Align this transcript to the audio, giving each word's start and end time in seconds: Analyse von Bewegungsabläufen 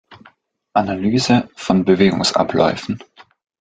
Analyse 0.73 1.47
von 1.55 1.85
Bewegungsabläufen 1.85 3.03